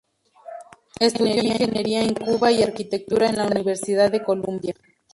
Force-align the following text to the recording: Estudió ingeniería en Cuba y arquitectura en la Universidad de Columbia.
Estudió 0.99 1.43
ingeniería 1.43 2.01
en 2.03 2.15
Cuba 2.15 2.51
y 2.51 2.63
arquitectura 2.63 3.29
en 3.29 3.35
la 3.37 3.45
Universidad 3.45 4.09
de 4.11 4.23
Columbia. 4.23 4.73